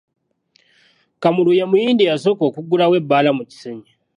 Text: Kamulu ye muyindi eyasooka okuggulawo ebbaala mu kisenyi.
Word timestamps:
Kamulu 1.21 1.51
ye 1.57 1.63
muyindi 1.69 2.01
eyasooka 2.05 2.43
okuggulawo 2.49 2.93
ebbaala 3.01 3.31
mu 3.37 3.43
kisenyi. 3.49 3.89